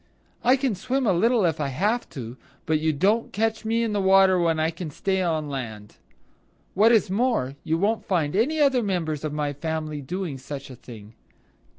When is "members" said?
8.81-9.23